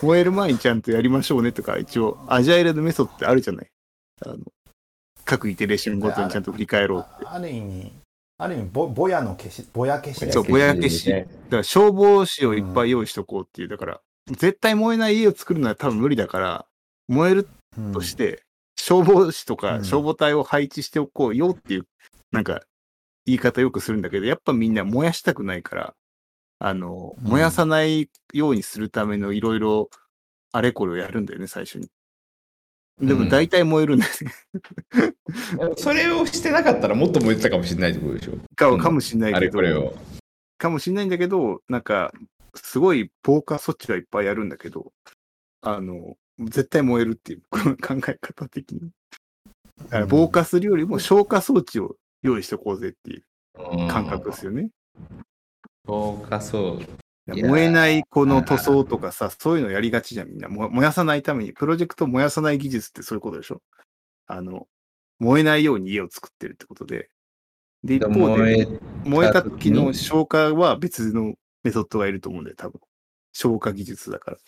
[0.02, 3.70] 燃える前にちゃんとやりましょうねとか、一応、アジャイルのメソッドってあるじゃない。
[4.24, 4.38] あの
[5.24, 7.26] 各イテレーションごとにちゃんと振り返ろうって。
[7.26, 7.92] あある意味
[8.36, 13.68] ある意味ぼぼやの消しぼや消しそうぼや消しねだから消防士をいっぱい用意しとこうっていう。
[13.68, 16.66] だから、絶対燃えない家を作るのは多分無理だから、
[17.08, 18.42] 燃えるうんとして、
[18.76, 21.86] 消防士とうんか消防隊を配置しておこうよっていう、
[22.32, 22.62] なんか、
[23.26, 25.94] 言い方よくするんだけど、やっぱみんな燃やしたくないから、
[26.58, 29.90] あの、うん燃やさないようにするためのいろいろ、
[30.52, 31.88] あれこれをやるんだよね、最初に。
[33.00, 35.74] でも大体燃えるんだよね。
[35.76, 38.38] それをしてなかったらもっと燃えてたかもしれないってことでしょ。
[38.54, 39.94] かかもしんないあけど、れこれを。
[40.58, 42.12] かもしんないんだけど、なんか、
[42.54, 44.92] すごい防火措置はいっぱいやるんだけど、
[45.60, 48.90] あの、絶対燃えるっていう この考え方的に。
[49.82, 53.24] だから防火するよりも消火装置を用意しておこうぜっていう
[53.88, 54.70] 感覚ですよね。
[55.84, 56.78] そうか、そう。
[56.78, 60.48] いやー燃えないこの塗装とかさ、そういうのやりがちじゃん、みんな。
[60.48, 63.62] も燃やさないために、プロジェクト燃やさない技術ってそういうことでしょ
[64.26, 64.66] あの、
[65.18, 67.08] 燃えないように家を作ってるってことで。
[67.82, 68.68] で、一方で、
[69.04, 72.80] 燃えた時の消火は別のメソッドがいると思うんだよ、多分。
[73.32, 74.38] 消火技術だから。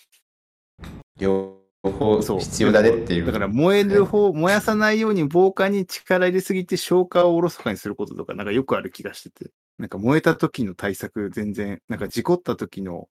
[1.19, 2.21] 両方。
[2.21, 3.27] 必要だねっていう。
[3.27, 9.51] だから燃える方、燃やさないように防火に力入れすぎて消火をおろそかにすることとか、なんかよくある気がしてて。
[9.79, 13.09] なんか燃えた時の対策全然、なんか事故った時の、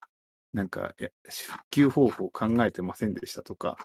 [0.54, 0.95] なんか、
[1.47, 3.78] 復旧方法考えてませんでしたとか、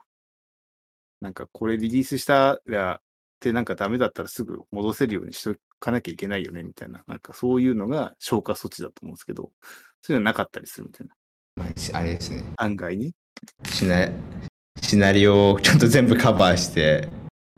[1.21, 3.03] なんかこれリリースしたら、っ
[3.41, 7.03] てなんかダメだったらすぐ戻せるようにしとかなきゃいけないよね、みたいな。
[7.07, 9.51] なんかそういうのが消火措置だと思うんですけど、
[10.03, 11.15] そういうのなかったりするみたいな。
[11.57, 12.45] まああれですね。
[12.57, 13.15] 案外に。
[13.65, 14.09] シナ
[14.81, 17.09] シナリオをちゃんと全部カバーして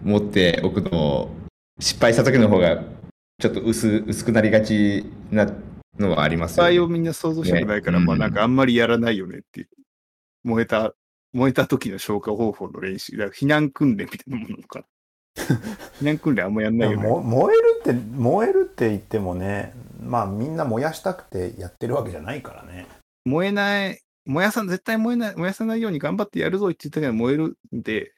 [0.03, 1.37] 持っておくのを
[1.81, 2.83] 失敗した時の方が
[3.43, 5.53] ちょっと薄薄くなりがちな
[5.99, 6.71] のはありますよね。
[6.71, 9.69] 失敗をみんな想像したくないから、ねまあなんかあんまりやらないよねっていう。
[10.45, 10.95] 燃えた、
[11.33, 13.17] 燃えた時の消火方法の練習。
[13.17, 14.85] だから避難訓練みたいなものかな。
[16.01, 17.03] 避難訓練あんまやんないよね。
[17.03, 22.87] も燃えるって燃えるって言ってもねまあみんな燃やしたくてやってるわけじゃないからね
[23.25, 28.13] 燃えない、燃やさ、絶対燃えない、燃やさないように頑張ってやるぞって言ったけど燃えるんで、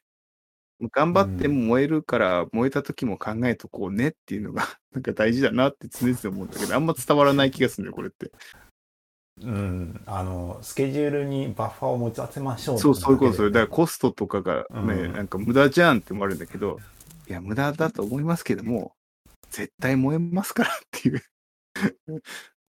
[0.91, 8.31] 頑張っても燃えるから、燃えた時も考えとこうねっていうのが、 なんか大事だなって常々思うんだけど、あんま伝わらない気がするんだよ、これって。
[9.41, 13.51] うんあのスケジュールにバッファーを持たせましょうそう、そういうこと、それ。
[13.51, 16.79] だだからコストとかがね、うんなんか無駄じゃんってもあるんだけど、
[17.27, 18.95] いや、無駄だと思いますけども、
[19.49, 21.21] 絶対燃えますからっていう。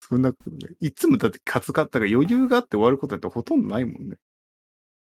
[0.00, 0.74] そんなことね。
[0.80, 4.16] いつもだってカツカッタが余裕があって終わることなんてほとんどないもんね。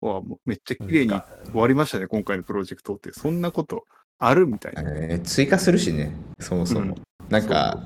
[0.02, 1.22] わあもうめっちゃ綺麗に終
[1.54, 3.12] わりましたね、今回のプロジェクトって。
[3.14, 3.86] そんなこと
[4.20, 4.82] あるみたいな。
[4.84, 6.98] えー追加するしね、そもそも。
[7.30, 7.84] なんか、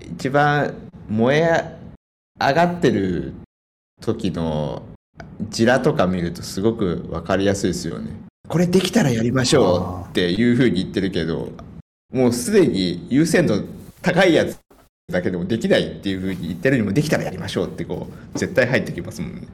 [0.00, 0.74] 一番
[1.08, 1.76] 燃え
[2.40, 3.34] 上がってる
[4.00, 4.82] 時の
[5.50, 8.10] ジラとか見るとすごく分かりやすいですよね。
[8.48, 11.52] これできたらやりましょうっていうふうに言ってるけど、
[12.12, 13.62] もうすでに優先度
[14.00, 14.58] 高いやつ
[15.12, 19.48] だけでもできないっていうふうに言ってるにもできたらやりましょうってこう絶対入ってきますもんね。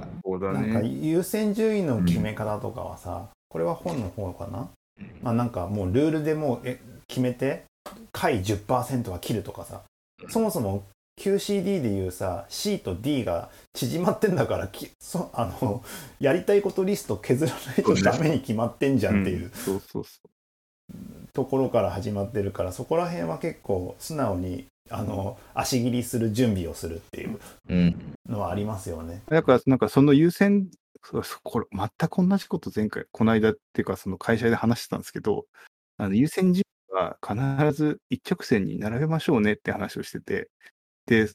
[0.00, 0.20] なんか。
[0.24, 0.88] そうだなんかね。
[0.88, 4.68] 優先順位の決め方とかはさ、これは本の方かな、
[5.22, 7.64] まあ、なんかもうルールでもうえ決めて
[8.12, 9.82] 回10%は切るとかさ。
[10.28, 10.84] そもそも
[11.18, 15.82] QCD でいうさ C と D が縮まってんだからきそあの
[16.20, 19.50] やりたいことリスト削らないとダメに決まってんじゃんっていううん。
[19.50, 20.10] そうそうそ
[21.32, 28.14] ところから始まってるからそこら辺は結構素直にあの足切りする準備をするっていううん。
[28.28, 29.22] のはありますよね。
[29.28, 29.30] う。
[29.30, 30.68] だから、なんかその優先、
[31.42, 35.46] これ、全く同じこと前回、この間っていうか、その会社で話してたんですけど、
[35.96, 40.50] あの優先順位は必ず一直線に並べましょうねって話をしてて、
[41.06, 41.28] で、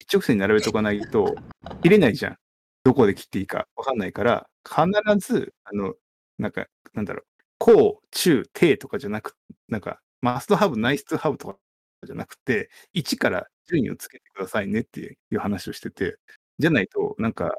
[0.00, 1.34] 一直線に並べとかないと、
[1.82, 2.36] 切れないじゃん。
[2.84, 4.86] どこで切っていいかわかんないから、必
[5.18, 5.94] ず、あの、
[6.38, 7.24] なんか、なんだろう、
[7.58, 9.34] 高、中、低とかじゃなく、
[9.68, 11.58] なんか、マストハブ、ナイストハブとか
[12.06, 16.16] じゃなくて、1から順位をつけてくださいねっていう話をしてて、
[16.58, 17.56] じゃないと、なんか、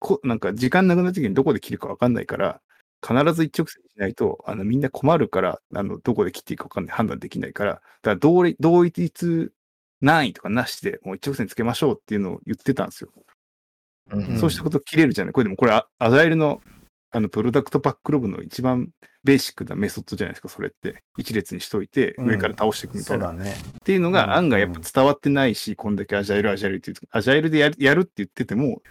[0.00, 2.60] こなんか時間なくなった時にどこで切るかわかんないから、
[3.06, 8.46] 必ず一直線にしないと、あの、みんな困るから、あの、どこで切っていいかわかんない、判断できないから、だから同
[8.86, 9.12] 一
[10.00, 13.10] 難易とかなしで、もう一直線つけましょうっていうのを言ってたんですよ。
[14.10, 15.34] うんそうしたこと切れるじゃない。
[15.34, 16.60] これでもこれ、あアジャイルの、
[17.10, 18.90] あの、プロダクトバックログの一番
[19.24, 21.02] ベーシックなメソッドじゃないですか、それって。
[21.16, 23.28] 一列にしといて、うん上から倒していくみたいな。
[23.28, 23.52] そうだね。
[23.52, 28.82] っていうのうんが案外やっぱ伝わってないし、こんだけアジャイル、アジャイルって言うアジャイルでやるやるって言ってても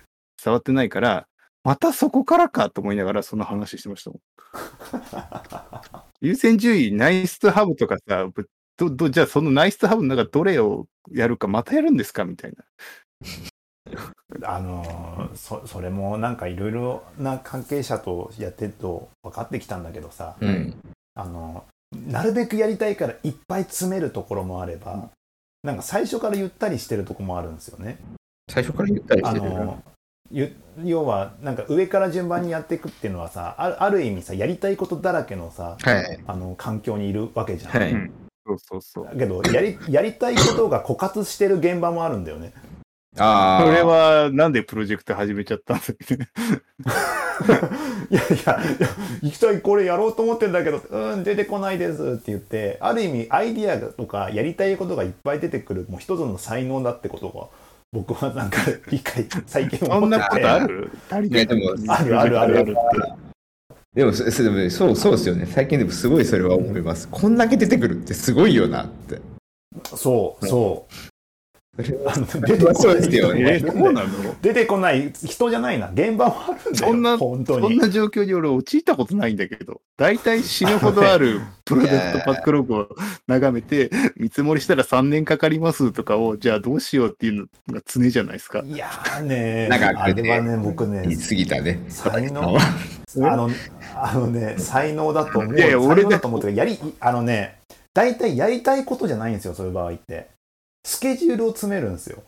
[0.43, 1.27] 伝わってないから、
[1.63, 4.19] またそこからかと思いながらその話してましたもん。
[6.21, 12.25] 優先順位、ナイスとハブとかさ、ぶどどじゃあそのナイスとハブの中どれをやるかまたやるんですか？
[12.25, 12.63] みたいな。
[14.43, 20.73] あのーそそれもなんかいろいろな関係者とやってると分かってきたんだけどさ、うん。
[21.15, 21.65] あの
[22.07, 25.09] なるべくやりたいからいっぱい詰めるところもあれば、
[25.63, 27.97] なんか最初からゆったりしてるところもあるんですよね。
[28.49, 29.47] 最初から言ったりあして
[30.29, 30.53] る。
[30.83, 36.19] 要はなんか上から順番にやっていくっていうのはさあるある意味さやりたいことだらけのさはい。
[36.27, 37.71] あの環境にいるわけじゃん。
[37.71, 37.91] はい。
[37.91, 38.11] うん
[38.45, 39.05] そうそうそう。
[39.05, 42.53] だけどやりやりたいことが枯渇してる現場もあるんだよね。
[43.17, 43.65] ああ。
[43.65, 46.29] それはなんでプロジェクト始めちゃったんですかね。
[48.09, 48.59] いやいや、
[49.21, 57.47] 行きたい、これやろうと思ってんだけど、うん、出てこないですって言って、ある意味、アイディアとかやりたいことがいっぱい出てくる、もう一つの才能だってことが、
[57.91, 58.57] 僕はなんか
[58.89, 61.29] 理解、最近そ思ってんなことあるある
[61.89, 62.73] あるあるあるって。
[63.93, 65.45] でもそそでもそうそうですよね。
[65.47, 67.07] 最近でもすごいそれは思います。
[67.09, 69.19] こんだけ出てくるってすごいよなって。
[69.83, 70.93] そう、そう。
[71.77, 73.59] それはあの出てこないですよね
[74.41, 75.91] 出てこない人じゃないな。
[75.93, 76.75] 現場もあるんだよ。
[76.75, 77.67] そんな本当に。
[77.67, 82.87] そんな状況に俺陥ったことないんだけど、大体死ぬほどある プロダクトバックログを
[83.27, 88.63] 眺めて、見積もりしたら3年かかりますとかを、じゃあどうしようっていうのが常じゃないですか。
[88.65, 91.79] いやーね長くあねれはね、僕ね言い、過ぎたね。
[91.89, 92.57] 才能？
[93.21, 93.49] あの、
[93.95, 95.55] あのね、才能だと思う。
[95.57, 97.59] いやいや俺才能だと思ってやり、あのね、
[97.93, 100.36] 大体やりたいことじゃないんですよ、そういう場合って。
[100.87, 102.23] スケジュールを詰めるんですよ。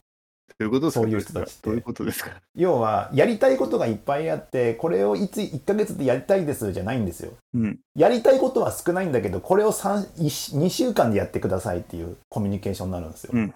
[0.58, 1.02] どういうことですか？
[1.02, 2.32] そういう人たちってどういうことですか？
[2.54, 7.32] 要は、やりたいことがいっぱいあって、これをいつ、1ヶ月でやりたいですじゃないんですよ。
[7.54, 7.80] うん。
[7.96, 13.32] やりたいことは少ないんだけど、これを3、2週間でやってくださいっていうコミュニケーションになるんですよ。
[13.34, 13.54] うん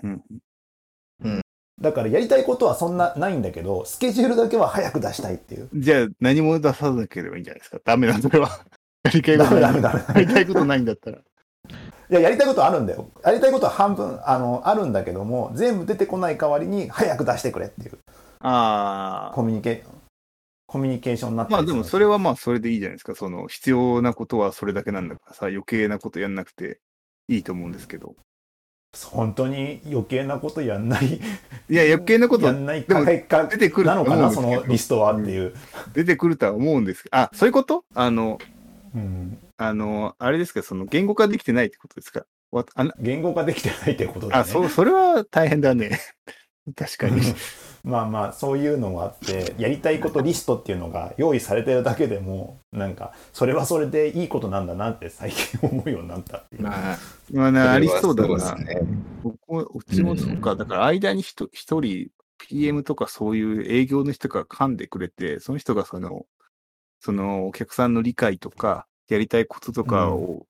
[1.24, 1.42] うん。
[1.82, 5.68] だから、やりたいことはそんなないんだけど、スケジュールだけは早く出したいっていう。
[5.74, 7.80] じゃあ何も出さなければいいんじゃないですか？
[7.84, 8.48] ダメな、それは。
[9.04, 9.62] やりたいことない。
[9.62, 11.20] ダメダメダメやりたいことないんだったら。
[12.10, 13.10] いや、やりたいことはあるんだよ。
[13.24, 17.98] やりたいことは半分、あの、あるんだけども、全部出てこない代わりに、早く出してくれっていう
[18.40, 19.36] ああ。
[19.36, 19.84] コミュニケ、
[20.68, 23.16] コミュニケーションになってまあでもそれは、はまあそれでいいじゃないですか。
[23.16, 26.80] その必要なことはそれだけなんだからさ、余計なことやんなくて
[27.28, 28.16] いいと思うんですけど。
[29.12, 31.20] 本当に余計なことやんない、い
[31.70, 35.56] や、余計なことやんないでも結果出てくるなのかな、そのリストはっていう。
[35.94, 37.86] 出てくるとは思うんですけど、あ、そういうこと？
[37.96, 38.38] あの、
[38.94, 42.26] うんあの、あれですか、その言語化できてないってことですか？
[42.52, 44.42] わあな言語化できてないってことだね。
[44.42, 46.00] あ、そう、それは大変だね。
[46.76, 47.22] 確かに。
[47.84, 56.62] まあまあ、そういうのがあって、やりたいことリストっていうのが用意されてるだけでも、なんか、それはそれでいいことなんだなって最近思うようになったっていう。
[56.62, 56.98] まあ、
[57.32, 58.56] まあね、ありそうだな。
[58.56, 58.80] ね。
[59.22, 66.26] 僕もうちもそうか、だから間に一一人 PM とかそういう営業の人が噛んでくれて、その人がその、
[67.02, 70.46] そのお客さんの理解とか、やりたいこととかを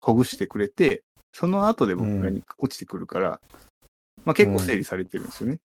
[0.00, 3.40] ほぐしてくれて、その後で僕らに落ちてくるから、
[4.24, 5.58] まあ結構整理されてるんですよね。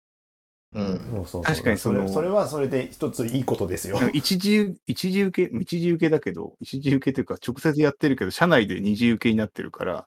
[0.74, 0.86] うん。
[0.86, 3.98] そうそうそう確かにそのれそれはそれで一ついいことですよ。
[4.12, 10.06] 一時、一時受け、一時受けだけど、一時受けというか直接やってるけど、社内で二次受けになってるからっ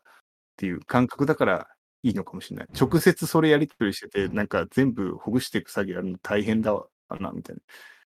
[0.58, 1.68] ていう感覚だから
[2.04, 2.68] いいのかもしれない。
[2.80, 6.88] 直接それやり取りしてて、なんか全部ほぐしていく作業やるの大変だわ
[7.20, 7.62] な、みたいな。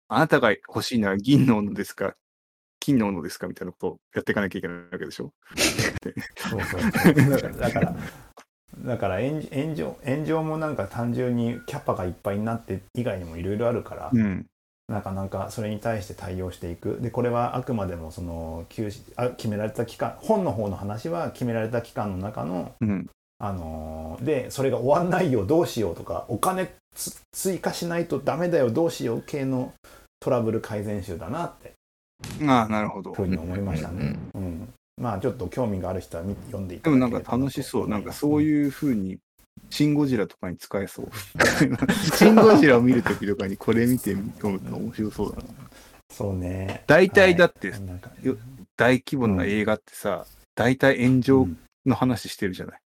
[0.09, 2.15] あなたが欲しいのは銀の斧ですか
[2.83, 5.31] 金の斧ですかみたいなことをやっていかなきゃいけないわけでしょ？
[6.35, 6.81] そうそう
[7.39, 7.95] そうだから
[8.85, 14.45] だから炎炎上炎上もなんか単純にキャパがいっぱいになって以外にもいろいろあるから、うん。
[14.89, 23.09] なかなかそれに対して対応していくでこれはあくまでもその休止あ決められた期間本の方の話は決められた期間の中の、うん。
[23.39, 29.73] あのーでそれが終わんないよどうしようとかお金つ追加しないとダメだよどうしよう系の
[30.19, 31.72] トラブル改善集だなって
[32.47, 33.13] ああ、なるほど。
[33.13, 34.17] ふうに思いましたね。
[34.33, 34.69] うん
[35.01, 37.89] まあちょっと興味がある人は見読んでいたでだければもなんか楽しそう。
[37.89, 39.17] なんかそうういう風に、
[39.69, 41.09] シン・ゴジラとかに使えそう。
[42.15, 45.43] シン・ゴジラを見るときとかにこれ見て読むと面白そうだな。
[46.11, 46.83] そうね。
[46.85, 48.37] 大体だってはいなんかよ
[48.77, 51.47] 大規模な映画ってさ、大体炎上
[51.85, 52.81] の話してるじゃない。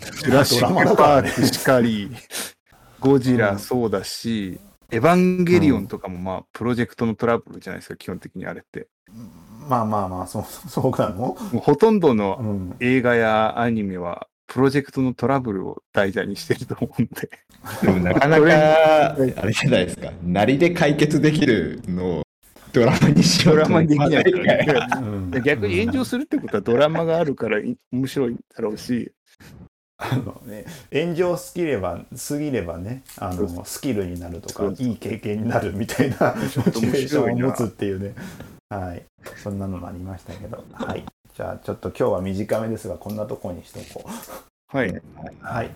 [0.00, 2.10] ジュラシック・パークしかり、
[3.00, 4.60] ゴジラそうだし、
[4.92, 8.88] エヴァンゲリオンとかもまあ、プロジェクトのトラブルじゃないですか、基本的にあれって。
[9.68, 12.76] まあまあまあ、そう、 そうなのもうほとんどのうん。
[12.78, 17.30] 映画やアニメは、プロジェクトのトラブルを題材にしてると思うんで。
[17.82, 20.12] でもなかなか、あれじゃないですか。
[20.22, 22.22] なりで解決できるのを
[22.74, 29.12] ドラマにしようとドラマにできないから逆に炎上するってことはドラマがあるからい面白いだろうし、
[30.02, 36.34] あのね、炎上すぎれば、すぎればね、あの、スキルになるとかいい経験になるみたいな
[36.64, 38.14] モチベーションを持つっていうね。
[38.68, 39.04] はい。
[39.36, 40.64] そんなのもありましたけど。
[40.72, 41.04] はい。
[41.36, 44.04] じゃあ、ちょっと今日は短めですが、こんなところにしとこ
[44.72, 44.76] う。
[44.76, 44.92] はい。
[45.40, 45.70] はい。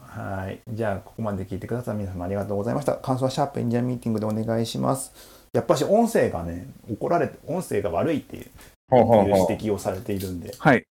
[0.00, 0.60] はい。
[0.68, 2.94] じゃあ、ここまで聞いてくださった皆様ありがとうございました。
[2.94, 5.12] 感想はシャープエンジニアミーティングでお願いします。
[5.52, 8.46] やっぱし音声がね、怒られて、音声が悪いっていう
[8.90, 10.84] ほうほういうほう指摘をされているんで、はい。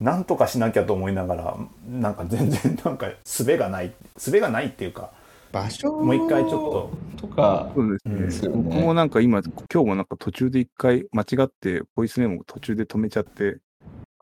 [0.00, 1.56] なんとかしなきゃと思いながら、
[1.88, 5.12] なんか全然なんか術がない、術がないっていうか、
[5.52, 6.90] 場所もう一回ちょ
[7.20, 8.48] とか、そうですね。
[8.48, 13.58] うん僕もなんか今、今日もなんか途中で一回間違って、ボイスメモを途中で止めちゃって、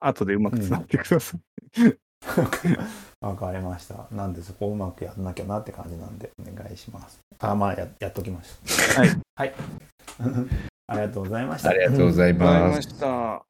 [0.01, 1.41] 後でうまくつなってください。
[3.21, 4.07] わかりました。
[4.11, 7.21] なんでそこをうまくやんなきゃなって感じなんで、お願いします。
[7.39, 9.01] あ、まあや、やっときました。
[9.01, 9.11] はい。
[9.37, 9.55] はい。
[10.91, 11.71] ありがとうございました。
[11.71, 12.83] ありがとうございま。
[12.83, 13.45] した。